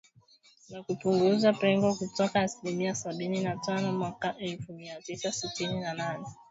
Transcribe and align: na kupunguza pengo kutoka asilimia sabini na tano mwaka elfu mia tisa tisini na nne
na 0.69 0.83
kupunguza 0.83 1.53
pengo 1.53 1.95
kutoka 1.95 2.41
asilimia 2.41 2.95
sabini 2.95 3.41
na 3.43 3.55
tano 3.57 3.91
mwaka 3.91 4.37
elfu 4.37 4.73
mia 4.73 5.01
tisa 5.01 5.31
tisini 5.31 5.79
na 5.79 5.93
nne 5.93 6.27